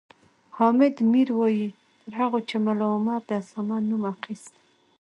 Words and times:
حامد 0.57 0.95
میر 1.11 1.29
وایي 1.39 1.67
تر 2.03 2.11
هغو 2.19 2.39
چې 2.49 2.55
ملا 2.65 2.87
عمر 2.97 3.19
د 3.27 3.29
اسامه 3.41 3.77
نوم 3.89 4.03
اخیست 4.13 4.53